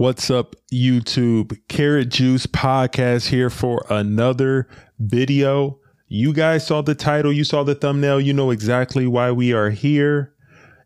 What's 0.00 0.30
up, 0.30 0.56
YouTube? 0.72 1.60
Carrot 1.68 2.08
Juice 2.08 2.46
Podcast 2.46 3.28
here 3.28 3.50
for 3.50 3.84
another 3.90 4.66
video. 4.98 5.78
You 6.08 6.32
guys 6.32 6.66
saw 6.66 6.80
the 6.80 6.94
title, 6.94 7.30
you 7.30 7.44
saw 7.44 7.64
the 7.64 7.74
thumbnail, 7.74 8.18
you 8.18 8.32
know 8.32 8.50
exactly 8.50 9.06
why 9.06 9.30
we 9.30 9.52
are 9.52 9.68
here. 9.68 10.32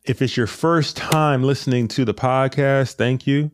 If 0.03 0.21
it's 0.21 0.37
your 0.37 0.49
first 0.49 0.97
time 0.97 1.45
listening 1.45 1.87
to 1.91 2.05
the 2.05 2.13
podcast, 2.13 2.95
thank 2.95 3.25
you. 3.25 3.53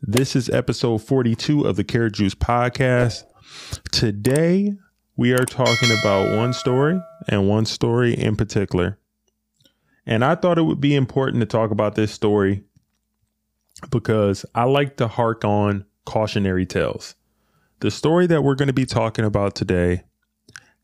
This 0.00 0.36
is 0.36 0.48
episode 0.48 0.98
42 0.98 1.62
of 1.64 1.74
the 1.74 1.82
Carrot 1.82 2.12
Juice 2.12 2.36
Podcast. 2.36 3.24
Today, 3.90 4.72
we 5.16 5.32
are 5.32 5.44
talking 5.44 5.90
about 6.00 6.36
one 6.36 6.52
story 6.52 7.00
and 7.26 7.48
one 7.48 7.66
story 7.66 8.14
in 8.14 8.36
particular. 8.36 9.00
And 10.06 10.24
I 10.24 10.36
thought 10.36 10.58
it 10.58 10.62
would 10.62 10.80
be 10.80 10.94
important 10.94 11.40
to 11.40 11.46
talk 11.46 11.72
about 11.72 11.96
this 11.96 12.12
story 12.12 12.62
because 13.90 14.44
I 14.54 14.64
like 14.64 14.96
to 14.98 15.08
hark 15.08 15.44
on 15.44 15.84
cautionary 16.04 16.66
tales. 16.66 17.14
The 17.80 17.90
story 17.90 18.26
that 18.28 18.42
we're 18.42 18.54
going 18.54 18.68
to 18.68 18.72
be 18.72 18.86
talking 18.86 19.24
about 19.24 19.54
today 19.54 20.04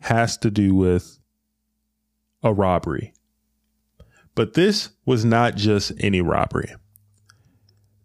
has 0.00 0.36
to 0.38 0.50
do 0.50 0.74
with 0.74 1.18
a 2.42 2.52
robbery. 2.52 3.12
But 4.34 4.54
this 4.54 4.90
was 5.04 5.24
not 5.24 5.56
just 5.56 5.92
any 5.98 6.20
robbery. 6.20 6.74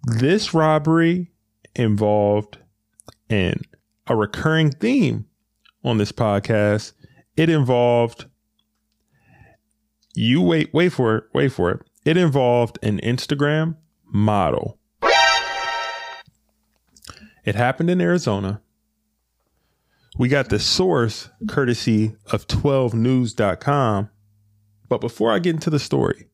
This 0.04 0.54
robbery 0.54 1.32
involved 1.76 2.58
and 3.30 3.66
a 4.08 4.16
recurring 4.16 4.72
theme 4.72 5.26
on 5.84 5.98
this 5.98 6.12
podcast. 6.12 6.94
It 7.38 7.50
involved 7.50 8.26
you 10.16 10.42
wait 10.42 10.72
wait 10.73 10.90
for 10.90 11.16
it, 11.18 11.23
wait 11.34 11.52
for 11.52 11.72
it. 11.72 11.82
It 12.06 12.18
involved 12.18 12.78
an 12.84 13.00
Instagram 13.00 13.78
model 14.06 14.78
it 17.44 17.56
happened 17.56 17.90
in 17.90 18.02
Arizona. 18.02 18.62
We 20.17 20.30
got 20.30 20.50
the 20.50 20.59
source 20.59 21.30
courtesy 21.48 22.16
of 22.31 22.48
12news.com. 22.48 24.09
But 24.88 25.02
before 25.02 25.31
I 25.31 25.40
get 25.40 25.56
into 25.56 25.72
the 25.72 25.80
story, 25.80 26.28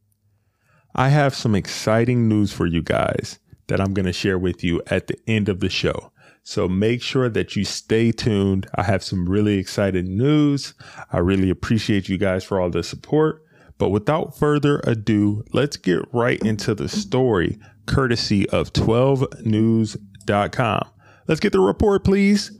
I 0.93 1.09
have 1.09 1.35
some 1.35 1.55
exciting 1.55 2.27
news 2.27 2.51
for 2.51 2.65
you 2.65 2.81
guys 2.81 3.39
that 3.67 3.79
I'm 3.79 3.93
going 3.93 4.05
to 4.05 4.13
share 4.13 4.37
with 4.37 4.63
you 4.63 4.81
at 4.87 5.07
the 5.07 5.17
end 5.27 5.47
of 5.47 5.61
the 5.61 5.69
show. 5.69 6.11
So 6.43 6.67
make 6.67 7.01
sure 7.01 7.29
that 7.29 7.55
you 7.55 7.63
stay 7.63 8.11
tuned. 8.11 8.67
I 8.75 8.83
have 8.83 9.03
some 9.03 9.29
really 9.29 9.59
exciting 9.59 10.17
news. 10.17 10.73
I 11.13 11.19
really 11.19 11.49
appreciate 11.49 12.09
you 12.09 12.17
guys 12.17 12.43
for 12.43 12.59
all 12.59 12.69
the 12.69 12.83
support. 12.83 13.45
But 13.77 13.89
without 13.89 14.37
further 14.37 14.81
ado, 14.83 15.45
let's 15.53 15.77
get 15.77 16.01
right 16.11 16.41
into 16.41 16.75
the 16.75 16.89
story 16.89 17.57
courtesy 17.85 18.49
of 18.49 18.73
12news.com. 18.73 20.89
Let's 21.29 21.39
get 21.39 21.53
the 21.53 21.61
report, 21.61 22.03
please. 22.03 22.51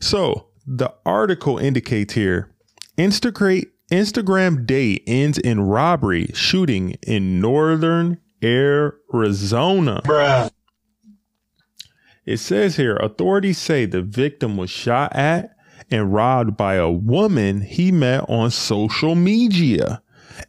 So 0.00 0.48
the 0.66 0.92
article 1.06 1.56
indicates 1.58 2.12
here 2.12 2.54
Instagram 2.98 3.64
Instagram 3.90 4.66
day 4.66 5.00
ends 5.06 5.38
in 5.38 5.60
robbery 5.62 6.26
shooting 6.34 6.96
in 7.06 7.40
northern 7.40 8.18
Arizona. 8.42 10.02
Bruh. 10.04 10.50
It 12.26 12.36
says 12.38 12.76
here 12.76 12.96
authorities 12.96 13.56
say 13.58 13.86
the 13.86 14.02
victim 14.02 14.58
was 14.58 14.68
shot 14.70 15.14
at 15.14 15.56
and 15.90 16.12
robbed 16.12 16.56
by 16.56 16.74
a 16.74 16.90
woman 16.90 17.62
he 17.62 17.92
met 17.92 18.28
on 18.28 18.50
social 18.50 19.14
media 19.14 20.02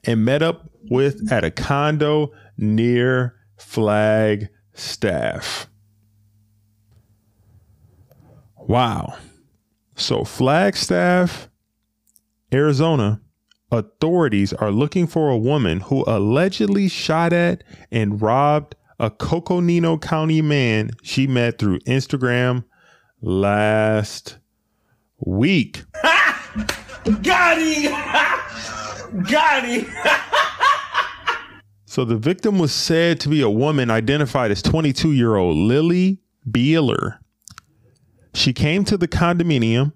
and 0.03 0.25
met 0.25 0.41
up 0.41 0.69
with 0.89 1.31
at 1.31 1.45
a 1.45 1.51
condo 1.51 2.31
near 2.57 3.35
Flagstaff. 3.57 4.49
Wow. 8.67 9.17
So, 9.95 10.25
Flagstaff, 10.25 11.49
Arizona, 12.53 13.21
authorities 13.71 14.51
are 14.51 14.71
looking 14.71 15.07
for 15.07 15.29
a 15.29 15.37
woman 15.37 15.79
who 15.79 16.03
allegedly 16.05 16.89
shot 16.89 17.31
at 17.31 17.63
and 17.91 18.21
robbed 18.21 18.75
a 18.99 19.09
Coconino 19.09 19.97
County 19.97 20.41
man 20.41 20.91
she 21.01 21.27
met 21.27 21.59
through 21.59 21.79
Instagram 21.79 22.65
last 23.21 24.37
week. 25.19 25.83
Got 27.23 27.57
him! 27.57 27.91
Got 29.23 29.63
him! 29.63 29.85
so 31.85 32.03
the 32.03 32.17
victim 32.17 32.59
was 32.59 32.73
said 32.73 33.21
to 33.21 33.29
be 33.29 33.41
a 33.41 33.49
woman 33.49 33.89
identified 33.89 34.51
as 34.51 34.61
22 34.61 35.13
year 35.13 35.37
old 35.37 35.55
Lily 35.55 36.19
Beeler. 36.49 37.19
She 38.37 38.53
came 38.53 38.85
to 38.85 38.97
the 38.97 39.07
condominium 39.07 39.93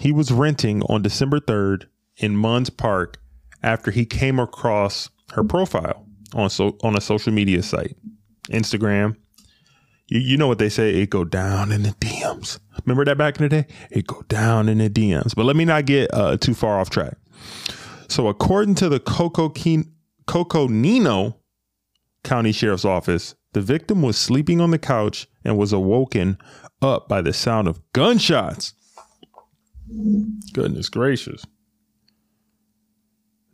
he 0.00 0.12
was 0.12 0.32
renting 0.32 0.82
on 0.84 1.02
December 1.02 1.40
3rd 1.40 1.86
in 2.16 2.36
Munds 2.36 2.70
Park 2.70 3.18
after 3.62 3.90
he 3.90 4.04
came 4.04 4.38
across 4.38 5.10
her 5.32 5.44
profile 5.44 6.06
on 6.34 6.50
so 6.50 6.76
on 6.82 6.96
a 6.96 7.00
social 7.00 7.32
media 7.32 7.62
site, 7.62 7.96
Instagram. 8.48 9.16
You, 10.08 10.20
you 10.20 10.36
know 10.36 10.48
what 10.48 10.58
they 10.58 10.68
say, 10.68 10.94
it 11.00 11.10
go 11.10 11.24
down 11.24 11.72
in 11.72 11.82
the 11.82 11.90
DMs. 11.90 12.58
Remember 12.84 13.04
that 13.04 13.18
back 13.18 13.38
in 13.38 13.48
the 13.48 13.62
day? 13.62 13.66
It 13.90 14.06
go 14.06 14.22
down 14.28 14.68
in 14.68 14.78
the 14.78 14.90
DMs. 14.90 15.34
But 15.34 15.44
let 15.44 15.56
me 15.56 15.64
not 15.64 15.86
get 15.86 16.12
uh, 16.12 16.36
too 16.36 16.54
far 16.54 16.78
off 16.78 16.90
track. 16.90 17.16
So 18.08 18.28
according 18.28 18.74
to 18.76 18.88
the 18.88 19.00
Coconino 20.26 21.36
County 22.24 22.52
Sheriff's 22.52 22.84
Office, 22.84 23.34
the 23.52 23.60
victim 23.60 24.02
was 24.02 24.16
sleeping 24.16 24.60
on 24.60 24.70
the 24.70 24.78
couch 24.78 25.26
and 25.44 25.58
was 25.58 25.72
awoken 25.72 26.38
up 26.80 27.08
by 27.08 27.20
the 27.20 27.32
sound 27.32 27.68
of 27.68 27.80
gunshots. 27.92 28.74
Goodness 30.52 30.88
gracious. 30.88 31.44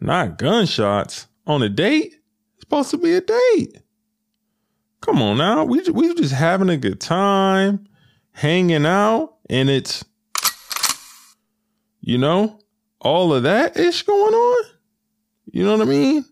Not 0.01 0.39
gunshots 0.39 1.27
on 1.47 1.63
a 1.63 1.69
date? 1.69 2.15
It's 2.55 2.63
supposed 2.63 2.91
to 2.91 2.99
be 2.99 3.15
a 3.15 3.21
date. 3.21 3.79
Come 5.01 5.23
on 5.23 5.39
now. 5.39 5.65
We 5.65 5.83
we 5.91 6.15
just 6.15 6.35
having 6.35 6.69
a 6.69 6.77
good 6.77 7.01
time, 7.01 7.87
hanging 8.33 8.87
out, 8.87 9.37
and 9.49 9.69
it's 9.71 10.05
you 12.09 12.17
know, 12.17 12.59
all 13.01 13.35
of 13.35 13.43
that 13.43 13.77
ish 13.77 14.03
going 14.03 14.33
on. 14.33 14.65
You 15.53 15.65
know 15.65 15.77
what 15.77 15.87
I 15.87 15.91
mean? 15.91 16.25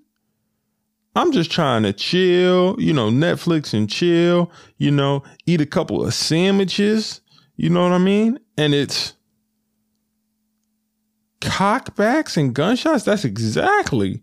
I'm 1.17 1.33
just 1.33 1.51
trying 1.51 1.83
to 1.85 1.95
chill, 1.95 2.77
you 2.79 2.93
know, 2.93 3.09
Netflix 3.09 3.73
and 3.73 3.89
chill, 3.89 4.53
you 4.77 4.91
know, 4.91 5.23
eat 5.47 5.63
a 5.63 5.67
couple 5.67 6.05
of 6.05 6.13
sandwiches, 6.13 7.23
you 7.57 7.71
know 7.71 7.85
what 7.85 7.93
I 7.93 7.99
mean? 7.99 8.39
And 8.59 8.75
it's 8.75 9.15
cockbacks 11.41 12.37
and 12.37 12.55
gunshots. 12.55 13.05
That's 13.05 13.25
exactly 13.25 14.23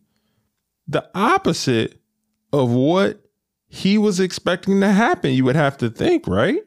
the 0.88 1.09
opposite 1.16 2.00
of 2.52 2.70
what 2.70 3.24
he 3.68 3.98
was 3.98 4.20
expecting 4.20 4.80
to 4.82 4.92
happen. 4.92 5.32
You 5.32 5.46
would 5.46 5.56
have 5.56 5.78
to 5.78 5.90
think, 5.90 6.28
right? 6.28 6.62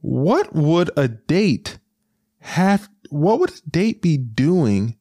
What 0.00 0.52
would 0.56 0.90
a 0.96 1.06
date 1.06 1.78
have? 2.40 2.88
What 3.10 3.38
would 3.38 3.50
a 3.50 3.70
date 3.70 4.02
be 4.02 4.16
doing 4.16 4.96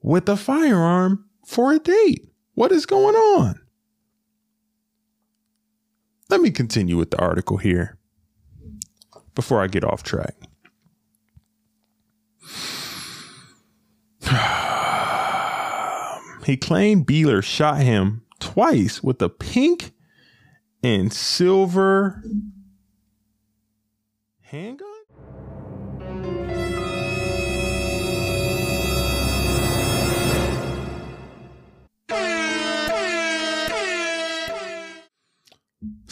with 0.00 0.26
a 0.30 0.36
firearm 0.36 1.27
for 1.48 1.72
a 1.72 1.78
date. 1.78 2.28
What 2.54 2.72
is 2.72 2.84
going 2.84 3.14
on? 3.14 3.58
Let 6.28 6.42
me 6.42 6.50
continue 6.50 6.98
with 6.98 7.10
the 7.10 7.18
article 7.18 7.56
here 7.56 7.96
before 9.34 9.62
I 9.62 9.66
get 9.66 9.82
off 9.82 10.02
track. 10.02 10.34
he 16.44 16.58
claimed 16.58 17.06
Beeler 17.06 17.42
shot 17.42 17.80
him 17.80 18.26
twice 18.40 19.02
with 19.02 19.22
a 19.22 19.30
pink 19.30 19.92
and 20.82 21.10
silver 21.10 22.22
handgun. 24.42 24.97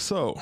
So, 0.07 0.39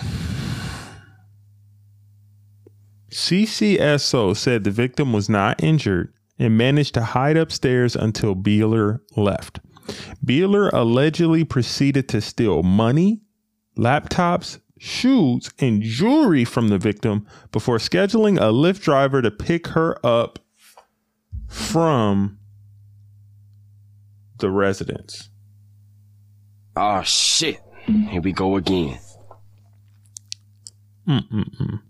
CCSO 3.10 4.36
said 4.36 4.62
the 4.62 4.70
victim 4.70 5.14
was 5.14 5.30
not 5.30 5.64
injured 5.64 6.12
and 6.38 6.58
managed 6.58 6.92
to 6.92 7.02
hide 7.02 7.38
upstairs 7.38 7.96
until 7.96 8.36
Beeler 8.36 9.00
left. 9.16 9.60
Beeler 10.22 10.70
allegedly 10.70 11.44
proceeded 11.44 12.10
to 12.10 12.20
steal 12.20 12.62
money, 12.62 13.22
laptops, 13.74 14.60
shoes, 14.78 15.50
and 15.58 15.80
jewelry 15.80 16.44
from 16.44 16.68
the 16.68 16.76
victim 16.76 17.26
before 17.50 17.78
scheduling 17.78 18.36
a 18.36 18.52
Lyft 18.52 18.82
driver 18.82 19.22
to 19.22 19.30
pick 19.30 19.68
her 19.68 19.98
up 20.04 20.40
from 21.48 22.38
the 24.40 24.50
residence. 24.50 25.30
Oh 26.76 27.00
shit. 27.00 27.62
Here 27.86 28.20
we 28.20 28.32
go 28.32 28.56
again. 28.56 28.98
Mm-mm-mm. 31.08 31.80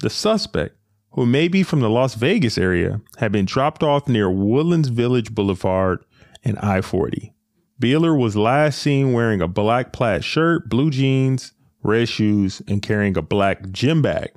The 0.00 0.10
suspect, 0.10 0.76
who 1.12 1.26
may 1.26 1.48
be 1.48 1.62
from 1.62 1.80
the 1.80 1.90
Las 1.90 2.14
Vegas 2.14 2.56
area, 2.58 3.00
had 3.16 3.32
been 3.32 3.44
dropped 3.44 3.82
off 3.82 4.08
near 4.08 4.30
Woodlands 4.30 4.88
Village 4.88 5.34
Boulevard 5.34 6.04
and 6.44 6.58
I 6.58 6.80
40. 6.80 7.34
Beeler 7.80 8.18
was 8.18 8.36
last 8.36 8.80
seen 8.80 9.12
wearing 9.12 9.40
a 9.40 9.48
black 9.48 9.92
plaid 9.92 10.24
shirt, 10.24 10.68
blue 10.68 10.90
jeans, 10.90 11.52
red 11.82 12.08
shoes, 12.08 12.60
and 12.68 12.82
carrying 12.82 13.16
a 13.16 13.22
black 13.22 13.70
gym 13.70 14.02
bag. 14.02 14.30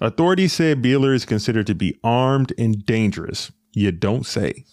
Authorities 0.00 0.52
said 0.52 0.82
Beeler 0.82 1.14
is 1.14 1.24
considered 1.24 1.66
to 1.66 1.74
be 1.74 1.98
armed 2.04 2.52
and 2.58 2.84
dangerous. 2.84 3.50
You 3.72 3.92
don't 3.92 4.26
say. 4.26 4.64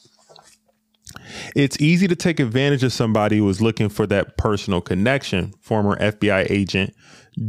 It's 1.56 1.80
easy 1.80 2.08
to 2.08 2.16
take 2.16 2.40
advantage 2.40 2.84
of 2.84 2.94
somebody 2.94 3.38
who 3.38 3.50
is 3.50 3.62
looking 3.62 3.90
for 3.90 4.06
that 4.08 4.38
personal 4.38 4.81
connection, 4.81 5.54
former 5.62 5.96
FBI 5.98 6.50
agent 6.50 6.94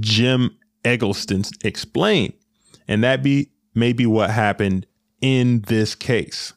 Jim 0.00 0.56
Eggleston 0.86 1.44
explained. 1.62 2.34
And 2.88 3.02
that 3.04 3.22
be 3.22 3.50
maybe 3.74 4.06
what 4.06 4.30
happened 4.30 4.86
in 5.20 5.62
this 5.62 5.94
case. 5.94 6.52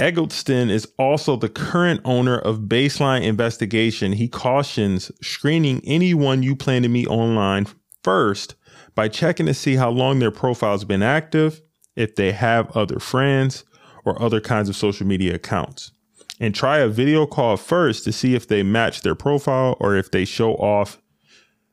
Eggleston 0.00 0.70
is 0.70 0.88
also 0.98 1.36
the 1.36 1.48
current 1.48 2.00
owner 2.04 2.36
of 2.36 2.60
Baseline 2.60 3.22
Investigation. 3.22 4.12
He 4.12 4.26
cautions 4.26 5.12
screening 5.22 5.80
anyone 5.84 6.42
you 6.42 6.56
plan 6.56 6.82
to 6.82 6.88
meet 6.88 7.06
online 7.06 7.66
first 8.02 8.56
by 8.94 9.08
checking 9.08 9.46
to 9.46 9.54
see 9.54 9.76
how 9.76 9.90
long 9.90 10.18
their 10.18 10.32
profile's 10.32 10.84
been 10.84 11.02
active, 11.02 11.60
if 11.94 12.16
they 12.16 12.32
have 12.32 12.76
other 12.76 12.98
friends, 12.98 13.64
or 14.04 14.20
other 14.20 14.40
kinds 14.40 14.68
of 14.68 14.76
social 14.76 15.06
media 15.06 15.34
accounts. 15.34 15.92
And 16.40 16.54
try 16.54 16.78
a 16.78 16.88
video 16.88 17.26
call 17.26 17.56
first 17.56 18.04
to 18.04 18.12
see 18.12 18.34
if 18.34 18.48
they 18.48 18.64
match 18.64 19.02
their 19.02 19.14
profile 19.14 19.76
or 19.78 19.94
if 19.96 20.10
they 20.10 20.24
show 20.24 20.54
off, 20.54 21.00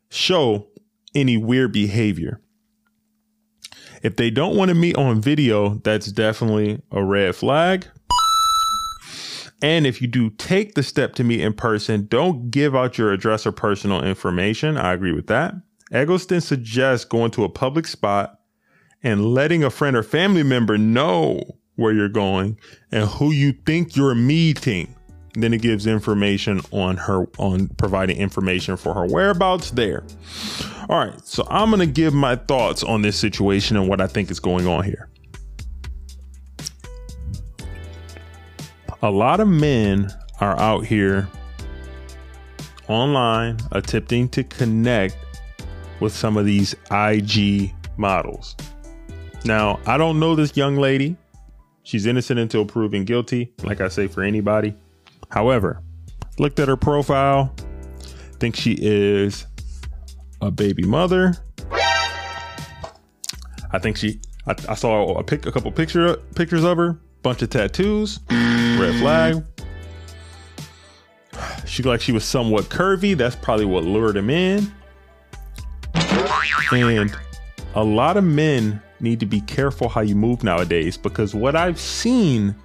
show 0.10 0.68
any 1.15 1.37
weird 1.37 1.71
behavior. 1.71 2.41
If 4.03 4.15
they 4.15 4.29
don't 4.29 4.55
want 4.55 4.69
to 4.69 4.75
meet 4.75 4.97
on 4.97 5.21
video, 5.21 5.75
that's 5.75 6.11
definitely 6.11 6.81
a 6.91 7.03
red 7.03 7.35
flag. 7.35 7.87
And 9.61 9.85
if 9.85 10.01
you 10.01 10.07
do 10.07 10.31
take 10.31 10.73
the 10.73 10.81
step 10.81 11.13
to 11.15 11.23
meet 11.23 11.41
in 11.41 11.53
person, 11.53 12.07
don't 12.07 12.49
give 12.49 12.75
out 12.75 12.97
your 12.97 13.13
address 13.13 13.45
or 13.45 13.51
personal 13.51 14.03
information. 14.03 14.75
I 14.75 14.93
agree 14.93 15.11
with 15.11 15.27
that. 15.27 15.53
Eggleston 15.91 16.41
suggests 16.41 17.05
going 17.05 17.31
to 17.31 17.43
a 17.43 17.49
public 17.49 17.85
spot 17.85 18.39
and 19.03 19.33
letting 19.33 19.63
a 19.63 19.69
friend 19.69 19.95
or 19.95 20.03
family 20.03 20.43
member 20.43 20.77
know 20.77 21.41
where 21.75 21.93
you're 21.93 22.09
going 22.09 22.57
and 22.91 23.07
who 23.07 23.31
you 23.31 23.53
think 23.65 23.95
you're 23.95 24.15
meeting. 24.15 24.95
Then 25.33 25.54
it 25.54 25.62
gives 25.62 25.88
information 25.88 26.62
on 26.72 26.98
her, 26.98 27.25
on 27.38 27.69
providing 27.78 28.18
information 28.18 28.75
for 28.75 28.94
her 28.94 29.06
whereabouts 29.06 29.72
there. 29.72 30.04
All 30.89 30.98
right, 30.98 31.25
so 31.25 31.48
I'm 31.50 31.69
gonna 31.69 31.86
give 31.86 32.13
my 32.13 32.36
thoughts 32.36 32.83
on 32.83 33.01
this 33.01 33.18
situation 33.18 33.78
and 33.78 33.88
what 33.88 34.01
I 34.01 34.07
think 34.07 34.30
is 34.30 34.39
going 34.39 34.68
on 34.68 34.83
here. 34.83 35.10
A 39.01 39.10
lot 39.10 39.39
of 39.39 39.48
men 39.48 40.12
are 40.42 40.60
out 40.60 40.86
here 40.86 41.28
online 42.88 43.57
attempting 43.72 44.28
to 44.30 44.44
connect 44.44 45.16
with 46.01 46.13
some 46.13 46.36
of 46.36 46.45
these 46.45 46.75
IG 46.92 47.74
models. 47.95 48.56
Now, 49.45 49.80
I 49.86 49.98
don't 49.98 50.19
know 50.19 50.36
this 50.36 50.57
young 50.57 50.75
lady. 50.75 51.16
She's 51.83 52.06
innocent 52.06 52.39
until 52.39 52.66
proven 52.66 53.06
guilty, 53.06 53.54
like 53.63 53.81
I 53.81 53.88
say 53.88 54.07
for 54.07 54.24
anybody. 54.24 54.75
However, 55.31 55.81
looked 56.38 56.60
at 56.60 56.68
her 56.68 56.78
profile, 56.78 57.54
think 58.42 58.56
she 58.56 58.75
is 58.81 59.45
a 60.42 60.50
baby 60.50 60.83
mother. 60.83 61.36
I 63.72 63.80
think 63.80 63.95
she. 63.98 64.19
I, 64.48 64.56
I 64.68 64.74
saw 64.74 65.18
a 65.18 65.24
pic, 65.24 65.45
a 65.45 65.51
couple 65.51 65.72
picture 65.72 66.18
pictures 66.36 66.63
of 66.63 66.78
her, 66.78 67.00
bunch 67.22 67.44
of 67.44 67.51
tattoos, 67.51 68.19
red 68.30 69.00
flag. 69.00 69.44
She 71.66 71.83
looked 71.83 71.94
like 71.94 72.01
she 72.01 72.12
was 72.12 72.25
somewhat 72.25 72.66
curvy. 72.66 73.16
That's 73.16 73.36
probably 73.36 73.66
what 73.66 73.83
lured 73.83 74.18
him 74.18 74.30
in. 74.30 74.72
And 76.74 77.16
a 77.75 77.83
lot 77.83 78.18
of 78.18 78.24
men 78.24 78.81
need 79.00 79.19
to 79.19 79.25
be 79.25 79.42
careful 79.42 79.88
how 79.88 80.01
you 80.01 80.16
move 80.16 80.44
nowadays 80.44 80.98
because 80.98 81.33
what 81.36 81.56
I've 81.56 81.80
seen 81.80 82.56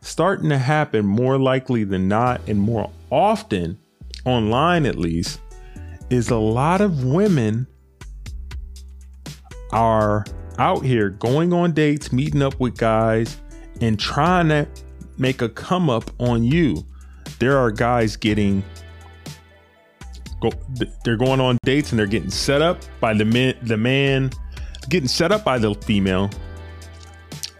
starting 0.00 0.48
to 0.48 0.58
happen 0.58 1.04
more 1.04 1.38
likely 1.38 1.84
than 1.84 2.08
not 2.08 2.40
and 2.48 2.58
more 2.58 2.90
often 3.10 3.78
online 4.24 4.86
at 4.86 4.96
least 4.96 5.40
is 6.10 6.30
a 6.30 6.36
lot 6.36 6.80
of 6.80 7.04
women 7.04 7.66
are 9.72 10.24
out 10.58 10.84
here 10.84 11.10
going 11.10 11.52
on 11.52 11.72
dates, 11.72 12.12
meeting 12.12 12.42
up 12.42 12.58
with 12.60 12.76
guys 12.76 13.38
and 13.80 13.98
trying 13.98 14.48
to 14.48 14.66
make 15.16 15.42
a 15.42 15.48
come 15.48 15.88
up 15.88 16.10
on 16.18 16.42
you. 16.42 16.84
There 17.38 17.56
are 17.56 17.70
guys 17.70 18.16
getting 18.16 18.62
go 20.40 20.50
they're 21.04 21.16
going 21.16 21.40
on 21.40 21.58
dates 21.64 21.90
and 21.90 21.98
they're 21.98 22.06
getting 22.06 22.30
set 22.30 22.62
up 22.62 22.78
by 22.98 23.14
the 23.14 23.24
man 23.24 23.54
the 23.62 23.76
man 23.76 24.30
getting 24.88 25.08
set 25.08 25.32
up 25.32 25.44
by 25.44 25.58
the 25.58 25.74
female, 25.74 26.30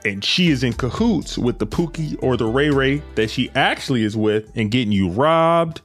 and 0.04 0.24
she 0.24 0.48
is 0.48 0.64
in 0.64 0.72
cahoots 0.72 1.36
with 1.36 1.58
the 1.58 1.66
Pookie 1.66 2.16
or 2.22 2.36
the 2.36 2.46
Ray 2.46 2.70
Ray 2.70 3.02
that 3.14 3.30
she 3.30 3.50
actually 3.54 4.02
is 4.02 4.16
with, 4.16 4.50
and 4.56 4.70
getting 4.70 4.92
you 4.92 5.10
robbed, 5.10 5.82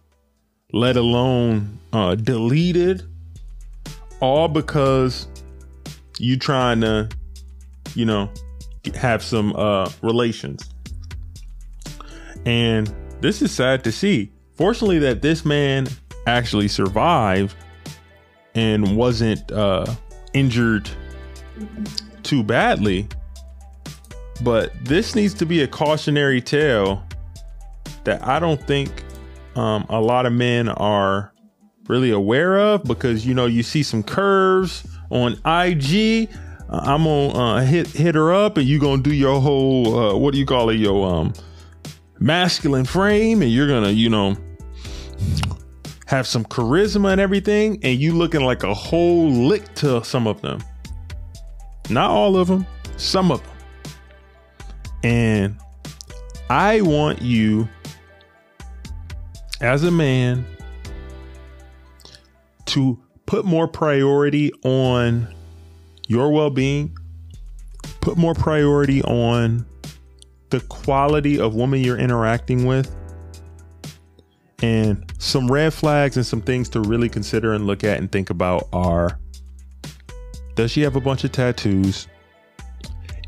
let 0.72 0.98
alone 0.98 1.80
uh, 1.94 2.16
deleted, 2.16 3.04
all 4.20 4.48
because 4.48 5.28
you 6.18 6.38
trying 6.38 6.82
to, 6.82 7.10
you 7.94 8.06
know, 8.06 8.30
have 8.96 9.22
some 9.24 9.56
uh, 9.56 9.90
relations. 10.02 10.70
And 12.46 12.94
this 13.22 13.42
is 13.42 13.52
sad 13.52 13.84
to 13.84 13.92
see. 13.92 14.32
Fortunately, 14.54 15.00
that 15.00 15.22
this 15.22 15.44
man 15.44 15.88
actually 16.28 16.68
survived 16.68 17.56
and 18.54 18.96
wasn't 18.96 19.52
uh, 19.52 19.86
injured 20.34 20.90
too 22.24 22.44
badly. 22.44 23.08
But 24.42 24.74
this 24.84 25.16
needs 25.16 25.34
to 25.36 25.46
be 25.46 25.62
a 25.62 25.68
cautionary 25.68 26.42
tale 26.42 27.04
that 28.04 28.26
I 28.26 28.40
don't 28.40 28.62
think 28.68 28.90
um, 29.56 29.86
a 29.90 30.00
lot 30.00 30.26
of 30.26 30.34
men 30.34 30.70
are 30.70 31.34
really 31.88 32.12
aware 32.12 32.58
of 32.60 32.84
because 32.84 33.26
you 33.26 33.34
know 33.34 33.46
you 33.46 33.64
see 33.64 33.84
some 33.84 34.04
curves 34.04 34.86
on 35.10 35.34
IG. 35.46 36.30
Uh, 36.68 36.82
I'm 36.84 37.04
gonna 37.04 37.28
uh, 37.30 37.62
hit 37.62 37.88
hit 37.88 38.16
her 38.16 38.34
up, 38.34 38.58
and 38.58 38.68
you 38.68 38.80
gonna 38.80 39.02
do 39.02 39.14
your 39.14 39.40
whole 39.40 39.98
uh, 39.98 40.18
what 40.18 40.34
do 40.34 40.40
you 40.40 40.46
call 40.46 40.70
it, 40.70 40.76
your 40.76 41.08
um 41.08 41.34
masculine 42.20 42.86
frame, 42.86 43.42
and 43.42 43.52
you're 43.52 43.68
gonna 43.68 43.92
you 43.92 44.10
know 44.10 44.36
have 46.08 46.28
some 46.28 46.44
charisma 46.46 47.12
and 47.12 47.22
everything, 47.22 47.80
and 47.84 48.00
you 48.00 48.14
looking 48.14 48.42
like 48.42 48.64
a 48.64 48.74
whole 48.74 49.30
lick 49.30 49.74
to 49.76 50.04
some 50.04 50.28
of 50.28 50.42
them. 50.42 50.64
Not 51.90 52.10
all 52.10 52.38
of 52.38 52.48
them, 52.48 52.66
some 52.98 53.32
of 53.32 53.44
them. 53.44 53.55
And 55.06 55.60
I 56.50 56.82
want 56.82 57.22
you, 57.22 57.70
as 59.62 59.84
a 59.84 59.92
man, 59.92 60.44
to 62.66 63.00
put 63.28 63.46
more 63.46 63.68
priority 63.68 64.52
on 64.64 65.32
your 66.08 66.32
well 66.32 66.50
being, 66.50 66.98
put 68.02 68.18
more 68.18 68.34
priority 68.34 69.04
on 69.04 69.68
the 70.50 70.60
quality 70.62 71.40
of 71.40 71.54
woman 71.54 71.84
you're 71.84 72.00
interacting 72.00 72.66
with, 72.66 72.90
and 74.64 75.14
some 75.20 75.52
red 75.52 75.72
flags 75.72 76.18
and 76.18 76.26
some 76.26 76.42
things 76.42 76.68
to 76.70 76.82
really 76.82 77.10
consider 77.10 77.54
and 77.54 77.68
look 77.68 77.84
at 77.84 78.00
and 78.00 78.12
think 78.12 78.32
about 78.32 78.68
are 78.74 79.20
does 80.56 80.72
she 80.72 80.82
have 80.82 80.96
a 80.96 81.02
bunch 81.02 81.24
of 81.24 81.32
tattoos? 81.32 82.08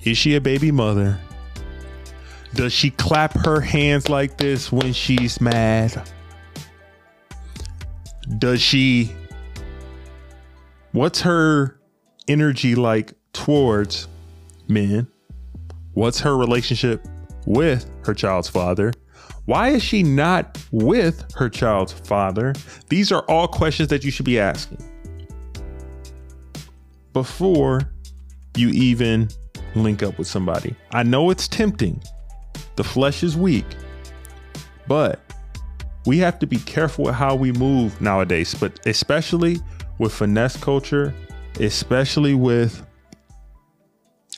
Is 0.02 0.18
she 0.18 0.34
a 0.34 0.42
baby 0.42 0.72
mother? 0.72 1.20
Does 2.54 2.74
she 2.74 2.90
clap 2.92 3.34
her 3.46 3.62
hands 3.62 4.10
like 4.10 4.38
this 4.38 4.72
when 4.72 4.94
she's 4.94 5.40
mad? 5.40 6.10
Does 8.40 8.62
she. 8.62 9.12
What's 10.92 11.22
her 11.22 11.80
energy 12.28 12.76
like 12.76 13.14
towards 13.34 14.08
men? 14.68 15.08
What's 15.94 16.20
her 16.22 16.36
relationship 16.36 17.06
with 17.46 17.90
her 18.06 18.14
child's 18.14 18.50
father? 18.50 18.94
Why 19.46 19.70
is 19.70 19.84
she 19.84 20.04
not 20.04 20.58
with 20.72 21.24
her 21.36 21.50
child's 21.50 21.94
father? 21.94 22.54
These 22.90 23.12
are 23.12 23.22
all 23.30 23.48
questions 23.48 23.90
that 23.90 24.04
you 24.04 24.12
should 24.12 24.26
be 24.26 24.40
asking 24.40 24.84
before 27.14 27.82
you 28.56 28.70
even 28.70 29.30
link 29.76 30.04
up 30.04 30.18
with 30.18 30.28
somebody. 30.28 30.76
I 30.92 31.04
know 31.04 31.30
it's 31.30 31.48
tempting. 31.48 32.02
The 32.78 32.84
flesh 32.84 33.24
is 33.24 33.36
weak. 33.36 33.66
But 34.88 35.20
we 36.06 36.20
have 36.20 36.40
to 36.40 36.48
be 36.48 36.58
careful 36.60 37.06
with 37.06 37.16
how 37.16 37.36
we 37.36 37.52
move 37.52 38.00
nowadays, 38.00 38.56
but 38.56 38.80
especially 38.88 39.60
with 40.00 40.14
finesse 40.14 40.56
culture, 40.56 41.14
especially 41.60 42.34
with 42.34 42.86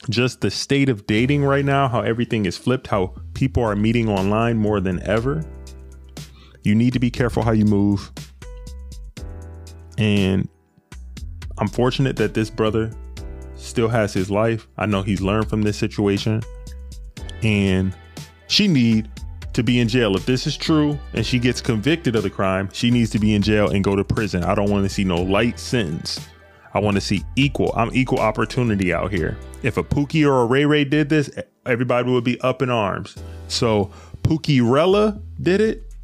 just 0.08 0.40
the 0.40 0.50
state 0.50 0.88
of 0.88 1.06
dating 1.06 1.44
right 1.44 1.64
now, 1.64 1.86
how 1.86 2.00
everything 2.00 2.46
is 2.46 2.56
flipped, 2.56 2.88
how 2.88 3.14
people 3.34 3.62
are 3.62 3.76
meeting 3.76 4.08
online 4.08 4.56
more 4.56 4.80
than 4.80 5.00
ever. 5.06 5.44
You 6.64 6.74
need 6.74 6.92
to 6.94 6.98
be 6.98 7.10
careful 7.10 7.42
how 7.42 7.52
you 7.52 7.66
move. 7.66 8.10
And 9.98 10.48
I'm 11.58 11.68
fortunate 11.68 12.16
that 12.16 12.34
this 12.34 12.50
brother 12.50 12.90
still 13.54 13.88
has 13.88 14.14
his 14.14 14.30
life. 14.30 14.66
I 14.78 14.86
know 14.86 15.02
he's 15.02 15.20
learned 15.20 15.48
from 15.48 15.62
this 15.62 15.76
situation. 15.76 16.42
And 17.42 17.94
she 18.50 18.66
need 18.66 19.08
to 19.52 19.62
be 19.62 19.78
in 19.78 19.86
jail. 19.86 20.16
If 20.16 20.26
this 20.26 20.46
is 20.46 20.56
true 20.56 20.98
and 21.14 21.24
she 21.24 21.38
gets 21.38 21.60
convicted 21.60 22.16
of 22.16 22.24
the 22.24 22.30
crime, 22.30 22.68
she 22.72 22.90
needs 22.90 23.08
to 23.10 23.18
be 23.20 23.34
in 23.34 23.42
jail 23.42 23.70
and 23.70 23.84
go 23.84 23.94
to 23.94 24.02
prison. 24.02 24.42
I 24.42 24.56
don't 24.56 24.68
want 24.68 24.84
to 24.84 24.88
see 24.88 25.04
no 25.04 25.22
light 25.22 25.58
sentence. 25.58 26.20
I 26.74 26.80
want 26.80 26.96
to 26.96 27.00
see 27.00 27.22
equal. 27.36 27.72
I'm 27.76 27.90
equal 27.94 28.18
opportunity 28.18 28.92
out 28.92 29.12
here. 29.12 29.38
If 29.62 29.76
a 29.76 29.84
Pookie 29.84 30.26
or 30.26 30.42
a 30.42 30.46
Ray 30.46 30.64
Ray 30.64 30.84
did 30.84 31.08
this, 31.08 31.30
everybody 31.64 32.10
would 32.10 32.24
be 32.24 32.40
up 32.40 32.60
in 32.60 32.70
arms. 32.70 33.16
So 33.46 33.92
Pookie 34.22 34.68
Rella 34.68 35.20
did 35.40 35.60
it. 35.60 35.94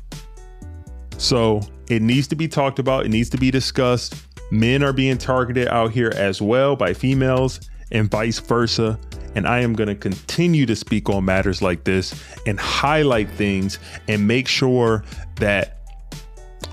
So 1.19 1.63
it 1.89 2.01
needs 2.01 2.29
to 2.29 2.37
be 2.37 2.47
talked 2.47 2.79
about. 2.79 3.07
It 3.07 3.09
needs 3.09 3.31
to 3.31 3.39
be 3.39 3.51
discussed. 3.51 4.15
Men 4.53 4.85
are 4.85 4.93
being 4.93 5.19
targeted 5.19 5.67
out 5.67 5.91
here 5.91 6.13
as 6.15 6.41
well 6.41 6.77
by 6.77 6.95
females 6.95 7.61
and 7.91 8.09
vice 8.09 8.39
versa. 8.39 9.01
And 9.37 9.47
I 9.47 9.61
am 9.61 9.75
going 9.75 9.89
to 9.89 9.95
continue 9.95 10.65
to 10.65 10.75
speak 10.75 11.11
on 11.11 11.27
matters 11.27 11.61
like 11.61 11.85
this 11.85 12.15
and 12.47 12.59
highlight 12.59 13.29
things 13.31 13.79
and 14.09 14.27
make 14.27 14.49
sure 14.49 15.05
that 15.37 15.77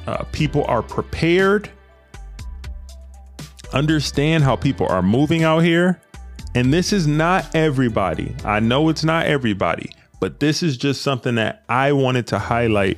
uh, 0.07 0.23
people 0.31 0.63
are 0.63 0.81
prepared, 0.81 1.69
understand 3.73 4.45
how 4.45 4.55
people 4.55 4.87
are 4.87 5.01
moving 5.01 5.43
out 5.43 5.59
here. 5.59 6.01
And 6.55 6.73
this 6.73 6.93
is 6.93 7.05
not 7.05 7.53
everybody. 7.53 8.33
I 8.45 8.61
know 8.61 8.87
it's 8.87 9.03
not 9.03 9.25
everybody, 9.25 9.91
but 10.21 10.39
this 10.39 10.63
is 10.63 10.77
just 10.77 11.01
something 11.01 11.35
that 11.35 11.65
I 11.67 11.91
wanted 11.91 12.27
to 12.27 12.39
highlight 12.39 12.97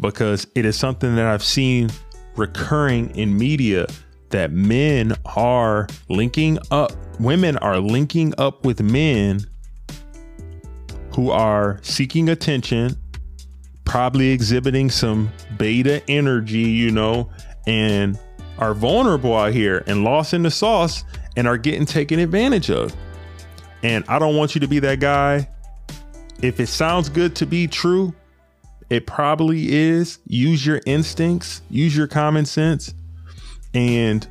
because 0.00 0.44
it 0.56 0.64
is 0.64 0.76
something 0.76 1.14
that 1.14 1.26
I've 1.26 1.44
seen 1.44 1.88
recurring 2.34 3.14
in 3.14 3.38
media 3.38 3.86
that 4.34 4.50
men 4.50 5.14
are 5.36 5.86
linking 6.08 6.58
up, 6.72 6.90
women 7.20 7.56
are 7.58 7.78
linking 7.78 8.34
up 8.36 8.64
with 8.64 8.82
men 8.82 9.38
who 11.14 11.30
are 11.30 11.78
seeking 11.82 12.28
attention, 12.28 12.96
probably 13.84 14.30
exhibiting 14.30 14.90
some 14.90 15.30
beta 15.56 16.02
energy, 16.08 16.62
you 16.62 16.90
know, 16.90 17.30
and 17.68 18.18
are 18.58 18.74
vulnerable 18.74 19.36
out 19.36 19.52
here 19.52 19.84
and 19.86 20.02
lost 20.02 20.34
in 20.34 20.42
the 20.42 20.50
sauce 20.50 21.04
and 21.36 21.46
are 21.46 21.56
getting 21.56 21.86
taken 21.86 22.18
advantage 22.18 22.70
of. 22.70 22.92
And 23.84 24.04
I 24.08 24.18
don't 24.18 24.34
want 24.34 24.56
you 24.56 24.60
to 24.62 24.66
be 24.66 24.80
that 24.80 24.98
guy. 24.98 25.48
If 26.42 26.58
it 26.58 26.66
sounds 26.66 27.08
good 27.08 27.36
to 27.36 27.46
be 27.46 27.68
true, 27.68 28.12
it 28.90 29.06
probably 29.06 29.72
is. 29.72 30.18
Use 30.26 30.66
your 30.66 30.80
instincts, 30.86 31.62
use 31.70 31.96
your 31.96 32.08
common 32.08 32.46
sense 32.46 32.94
and 33.74 34.26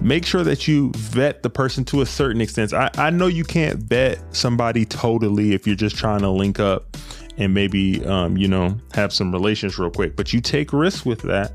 make 0.00 0.24
sure 0.24 0.42
that 0.42 0.66
you 0.66 0.90
vet 0.96 1.42
the 1.42 1.50
person 1.50 1.84
to 1.84 2.00
a 2.00 2.06
certain 2.06 2.40
extent. 2.40 2.72
I, 2.72 2.90
I 2.94 3.10
know 3.10 3.26
you 3.26 3.44
can't 3.44 3.78
vet 3.78 4.18
somebody 4.34 4.84
totally 4.84 5.52
if 5.52 5.66
you're 5.66 5.76
just 5.76 5.96
trying 5.96 6.20
to 6.20 6.30
link 6.30 6.58
up 6.58 6.96
and 7.36 7.54
maybe 7.54 8.04
um, 8.06 8.36
you 8.36 8.48
know 8.48 8.76
have 8.92 9.12
some 9.12 9.32
relations 9.32 9.78
real 9.78 9.90
quick, 9.90 10.16
but 10.16 10.32
you 10.32 10.40
take 10.40 10.72
risks 10.72 11.04
with 11.04 11.22
that, 11.22 11.52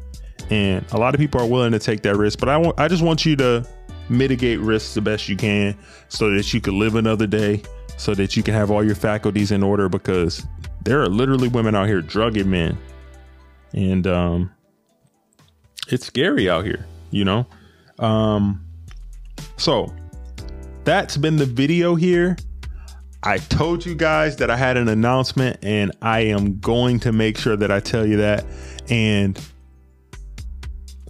and 0.50 0.86
a 0.92 0.98
lot 0.98 1.14
of 1.14 1.20
people 1.20 1.42
are 1.42 1.48
willing 1.48 1.72
to 1.72 1.80
take 1.80 2.02
that 2.04 2.16
risk. 2.16 2.40
But 2.40 2.50
I 2.50 2.58
want 2.58 2.80
I 2.80 2.88
just 2.88 3.04
want 3.04 3.26
you 3.26 3.36
to 3.38 3.68
mitigate 4.10 4.60
risks 4.60 4.94
the 4.94 5.02
best 5.02 5.28
you 5.28 5.36
can 5.36 5.76
so 6.10 6.30
that 6.32 6.54
you 6.54 6.62
can 6.62 6.80
live 6.80 6.96
another 6.96 7.28
day, 7.28 7.62
so 7.98 8.14
that 8.16 8.38
you 8.38 8.44
can 8.44 8.54
have 8.54 8.72
all 8.72 8.84
your 8.84 8.96
faculties 8.96 9.52
in 9.52 9.64
order 9.64 9.90
because 9.90 10.46
there 10.84 11.02
are 11.02 11.10
literally 11.10 11.48
women 11.48 11.76
out 11.76 11.88
here 11.88 12.02
drugging 12.02 12.50
men, 12.50 12.78
and 13.74 14.08
um, 14.08 14.52
it's 15.88 16.06
scary 16.06 16.50
out 16.50 16.66
here 16.66 16.86
you 17.12 17.26
know? 17.26 17.46
Um, 18.00 18.66
so 19.58 19.94
that's 20.84 21.18
been 21.18 21.38
the 21.38 21.46
video 21.46 21.96
here. 21.96 22.38
I 23.24 23.40
told 23.40 23.86
you 23.86 23.96
guys 23.96 24.38
that 24.38 24.52
I 24.52 24.58
had 24.58 24.78
an 24.78 24.88
announcement 24.88 25.58
and 25.64 25.92
I 26.02 26.22
am 26.22 26.60
going 26.60 27.00
to 27.02 27.12
make 27.12 27.38
sure 27.38 27.56
that 27.58 27.72
I 27.72 27.80
tell 27.80 28.06
you 28.06 28.18
that. 28.18 28.46
And 28.88 29.40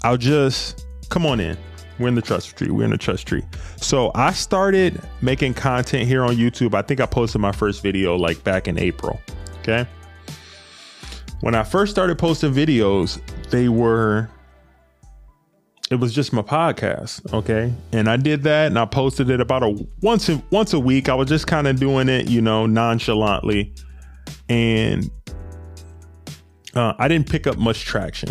I'll 0.04 0.18
just 0.18 0.86
come 1.10 1.26
on 1.26 1.40
in. 1.42 1.58
We're 2.00 2.08
in 2.08 2.16
the 2.16 2.22
trust 2.22 2.56
tree. 2.58 2.70
We're 2.70 2.86
in 2.86 2.92
the 2.92 2.98
trust 2.98 3.28
tree. 3.28 3.44
So 3.78 4.12
I 4.16 4.32
started 4.32 5.02
making 5.22 5.56
content 5.56 6.08
here 6.08 6.24
on 6.24 6.36
YouTube. 6.36 6.74
I 6.74 6.82
think 6.82 7.00
I 7.02 7.06
posted 7.06 7.42
my 7.42 7.52
first 7.52 7.82
video 7.82 8.16
like 8.16 8.44
back 8.44 8.68
in 8.68 8.78
April. 8.78 9.20
Okay. 9.60 9.86
When 11.42 11.54
I 11.54 11.64
first 11.64 11.92
started 11.92 12.18
posting 12.18 12.54
videos, 12.54 13.20
they 13.50 13.68
were 13.68 14.30
it 15.92 15.96
was 15.96 16.14
just 16.14 16.34
my 16.34 16.42
podcast 16.42 17.32
okay? 17.34 17.74
And 17.92 18.10
i 18.10 18.18
did 18.18 18.44
that 18.44 18.68
and 18.68 18.80
i 18.80 18.86
posted 18.86 19.30
it 19.30 19.40
about 19.40 19.64
a 19.64 19.88
once 20.02 20.30
a, 20.30 20.42
once 20.50 20.74
a 20.74 20.80
week. 20.80 21.10
I 21.10 21.16
was 21.16 21.30
just 21.30 21.48
kind 21.48 21.68
of 21.68 21.80
doing 21.80 22.10
it 22.10 22.30
you 22.30 22.42
know 22.42 22.66
nonchalantly. 22.66 23.74
And 24.50 25.10
uh, 26.74 26.94
i 26.98 27.08
didn't 27.08 27.30
pick 27.30 27.48
up 27.48 27.58
much 27.58 27.86
traction. 27.86 28.30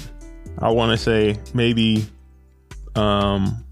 I 0.58 0.70
want 0.70 0.90
to 0.92 0.96
say 0.96 1.38
maybe 1.52 2.06
um 2.96 3.64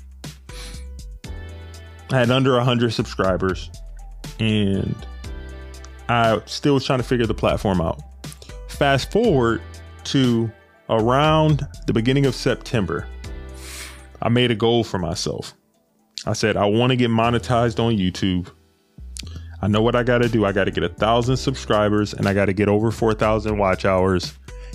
i 2.11 2.19
had 2.19 2.31
under 2.31 2.55
100 2.57 2.93
subscribers 2.93 3.71
and 4.41 4.95
i 6.09 6.41
still 6.47 6.75
was 6.75 6.85
trying 6.85 6.99
to 6.99 7.05
figure 7.05 7.27
the 7.27 7.35
platform 7.35 7.81
out. 7.81 8.01
Fast 8.69 9.13
forward 9.13 9.61
to 10.05 10.51
around 10.89 11.67
the 11.87 11.93
beginning 11.93 12.27
of 12.27 12.35
september 12.35 13.07
I 14.23 14.29
made 14.29 14.53
a 14.53 14.55
goal 14.55 14.85
for 14.85 14.99
myself. 14.99 15.55
I 16.27 16.33
said, 16.33 16.57
I 16.57 16.65
want 16.67 16.91
to 16.91 16.97
get 16.97 17.11
monetized 17.11 17.81
on 17.81 17.97
YouTube. 17.97 18.49
I 19.61 19.67
know 19.67 19.83
what 19.83 19.97
I 19.97 20.05
got 20.05 20.19
to 20.19 20.29
do. 20.29 20.45
I 20.45 20.53
got 20.53 20.65
to 20.65 20.71
get 20.71 20.85
a 20.85 20.89
thousand 20.89 21.37
subscribers 21.37 22.15
and 22.15 22.29
I 22.29 22.35
got 22.35 22.47
to 22.47 22.53
get 22.53 22.69
over 22.69 22.93
4,000 22.93 23.59
watch 23.59 23.85
hours. 23.85 24.33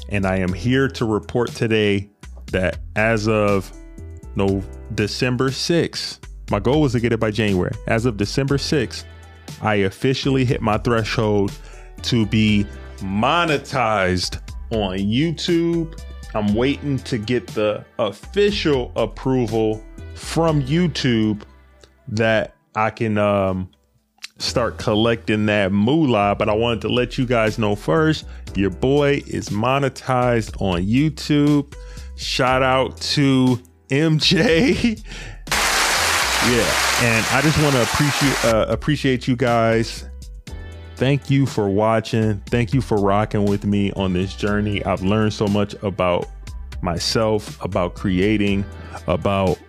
And 0.09 0.25
I 0.25 0.37
am 0.37 0.51
here 0.51 0.89
to 0.89 1.05
report 1.05 1.51
today 1.51 2.09
that 2.51 2.79
as 2.95 3.27
of 3.27 3.71
no 4.35 4.61
December 4.95 5.49
6th, 5.49 6.19
my 6.51 6.59
goal 6.59 6.81
was 6.81 6.91
to 6.93 6.99
get 6.99 7.13
it 7.13 7.19
by 7.19 7.31
January. 7.31 7.73
As 7.87 8.05
of 8.05 8.17
December 8.17 8.57
6th, 8.57 9.05
I 9.61 9.75
officially 9.75 10.43
hit 10.43 10.61
my 10.61 10.77
threshold 10.77 11.51
to 12.03 12.25
be 12.25 12.65
monetized 12.97 14.41
on 14.71 14.97
YouTube 14.97 15.97
I'm 16.33 16.53
waiting 16.53 16.99
to 16.99 17.17
get 17.17 17.47
the 17.47 17.85
official 17.99 18.91
approval 18.95 19.83
from 20.15 20.61
YouTube 20.61 21.43
that 22.09 22.55
I 22.75 22.89
can 22.89 23.17
um, 23.17 23.69
start 24.37 24.77
collecting 24.77 25.45
that 25.47 25.71
moolah. 25.71 26.35
But 26.37 26.49
I 26.49 26.53
wanted 26.53 26.81
to 26.81 26.89
let 26.89 27.17
you 27.17 27.25
guys 27.25 27.57
know 27.57 27.75
first 27.75 28.25
your 28.55 28.69
boy 28.69 29.21
is 29.27 29.49
monetized 29.49 30.61
on 30.61 30.83
YouTube. 30.83 31.73
Shout 32.15 32.63
out 32.63 32.99
to 33.01 33.61
MJ. 33.89 34.97
yeah, 35.47 37.03
and 37.03 37.25
I 37.31 37.41
just 37.41 37.61
want 37.61 37.75
to 37.75 37.83
appreciate 37.83 38.45
uh, 38.45 38.65
appreciate 38.69 39.27
you 39.27 39.35
guys 39.35 40.05
Thank 40.97 41.29
you 41.29 41.45
for 41.45 41.69
watching. 41.69 42.41
Thank 42.47 42.73
you 42.73 42.81
for 42.81 42.97
rocking 42.97 43.45
with 43.45 43.65
me 43.65 43.91
on 43.91 44.13
this 44.13 44.33
journey. 44.33 44.83
I've 44.83 45.03
learned 45.03 45.31
so 45.31 45.45
much 45.45 45.75
about 45.83 46.25
myself, 46.81 47.63
about 47.63 47.93
creating, 47.93 48.65
about 49.05 49.59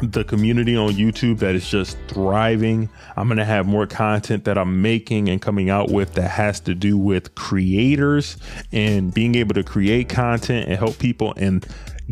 the 0.00 0.22
community 0.22 0.76
on 0.76 0.92
YouTube 0.92 1.40
that 1.40 1.56
is 1.56 1.68
just 1.68 1.98
thriving. 2.06 2.88
I'm 3.16 3.26
going 3.26 3.38
to 3.38 3.44
have 3.44 3.66
more 3.66 3.84
content 3.88 4.44
that 4.44 4.56
I'm 4.56 4.80
making 4.80 5.28
and 5.28 5.42
coming 5.42 5.70
out 5.70 5.90
with 5.90 6.14
that 6.14 6.28
has 6.28 6.60
to 6.60 6.74
do 6.76 6.96
with 6.96 7.34
creators 7.34 8.36
and 8.70 9.12
being 9.12 9.34
able 9.34 9.54
to 9.54 9.64
create 9.64 10.08
content 10.08 10.68
and 10.68 10.78
help 10.78 11.00
people 11.00 11.34
and 11.36 11.66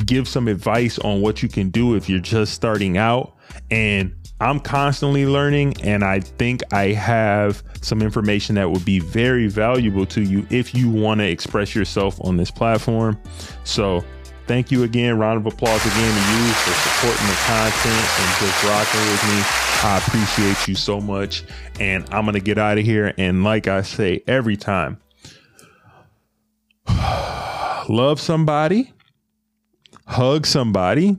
give 0.05 0.27
some 0.27 0.49
advice 0.49 0.99
on 0.99 1.21
what 1.21 1.45
you 1.45 1.49
can 1.49 1.71
do 1.71 1.95
if 1.95 2.09
you're 2.09 2.19
just 2.19 2.55
starting 2.55 2.99
out. 2.99 3.37
And 3.71 4.17
I'm 4.41 4.61
constantly 4.61 5.27
learning, 5.27 5.81
and 5.83 6.05
I 6.05 6.21
think 6.21 6.63
I 6.73 6.89
have 6.89 7.63
some 7.81 8.03
information 8.03 8.57
that 8.57 8.71
would 8.71 8.85
be 8.85 8.99
very 8.99 9.47
valuable 9.47 10.05
to 10.07 10.23
you 10.23 10.47
if 10.51 10.75
you 10.75 10.91
want 10.91 11.21
to 11.21 11.27
express 11.27 11.75
yourself 11.75 12.23
on 12.23 12.37
this 12.37 12.51
platform. 12.51 13.19
So, 13.65 14.05
thank 14.47 14.71
you 14.71 14.83
again. 14.83 15.19
Round 15.19 15.39
of 15.39 15.47
applause 15.53 15.81
again 15.87 15.95
to 15.95 16.33
you 16.33 16.53
for 16.53 16.73
supporting 16.73 17.27
the 17.27 17.35
content 17.47 18.07
and 18.21 18.37
just 18.39 18.65
rocking 18.65 19.01
with 19.11 19.25
me. 19.25 19.43
I 19.83 20.03
appreciate 20.07 20.69
you 20.69 20.75
so 20.75 21.01
much. 21.01 21.43
And 21.81 22.05
I'm 22.13 22.25
going 22.25 22.35
to 22.35 22.41
get 22.41 22.59
out 22.59 22.77
of 22.77 22.85
here. 22.85 23.15
And 23.17 23.43
like 23.43 23.69
I 23.69 23.81
say 23.83 24.23
every 24.27 24.59
time, 24.59 24.99
love 27.89 28.21
somebody, 28.21 28.93
hug 30.07 30.45
somebody 30.45 31.17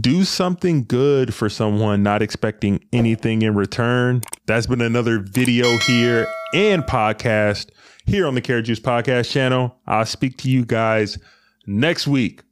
do 0.00 0.24
something 0.24 0.84
good 0.84 1.34
for 1.34 1.48
someone, 1.48 2.02
not 2.02 2.22
expecting 2.22 2.84
anything 2.92 3.42
in 3.42 3.54
return. 3.54 4.22
That's 4.46 4.66
been 4.66 4.80
another 4.80 5.18
video 5.18 5.76
here 5.78 6.26
and 6.52 6.82
podcast 6.82 7.70
here 8.06 8.26
on 8.26 8.34
the 8.34 8.40
Care 8.40 8.62
Juice 8.62 8.80
Podcast 8.80 9.30
channel. 9.30 9.76
I'll 9.86 10.06
speak 10.06 10.38
to 10.38 10.50
you 10.50 10.64
guys 10.64 11.18
next 11.66 12.06
week. 12.06 12.42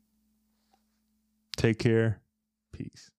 Take 1.56 1.78
care. 1.78 2.20
Peace. 2.72 3.10